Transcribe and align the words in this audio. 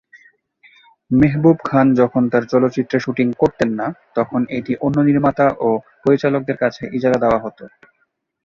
মেহবুব 1.11 1.57
খান 1.65 1.87
যখন 1.99 2.23
তাঁর 2.31 2.43
চলচ্চিত্রের 2.51 3.03
শুটিং 3.05 3.27
করতেন 3.41 3.69
না, 3.79 3.87
তখন 4.15 4.41
এটি 4.57 4.73
অন্য 4.85 4.97
নির্মাতা 5.09 5.45
ও 5.59 5.69
পরিচালকদের 6.03 6.57
কাছে 6.63 6.83
ইজারা 6.97 7.17
দেওয়া 7.23 7.39
হত। 7.43 7.59